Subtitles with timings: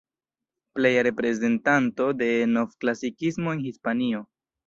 [0.77, 4.25] Pleja reprezentanto de novklasikismo en Hispanio.